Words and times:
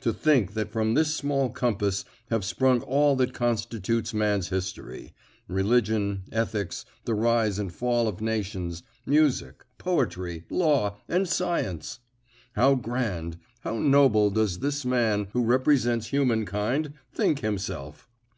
To 0.00 0.14
think 0.14 0.54
that 0.54 0.72
from 0.72 0.94
this 0.94 1.14
small 1.14 1.50
compass 1.50 2.06
have 2.30 2.42
sprung 2.42 2.80
all 2.80 3.14
that 3.16 3.34
constitutes 3.34 4.14
man's 4.14 4.48
history 4.48 5.12
religion, 5.46 6.22
ethics, 6.32 6.86
the 7.04 7.12
rise 7.12 7.58
and 7.58 7.70
fall 7.70 8.08
of 8.08 8.22
nations, 8.22 8.82
music, 9.04 9.66
poetry, 9.76 10.44
law, 10.48 10.96
and 11.06 11.28
science! 11.28 11.98
How 12.52 12.76
grand, 12.76 13.36
how 13.60 13.78
noble 13.78 14.30
does 14.30 14.60
this 14.60 14.86
man, 14.86 15.28
who 15.34 15.44
represents 15.44 16.06
humankind, 16.06 16.94
think 17.12 17.40
himself! 17.40 18.08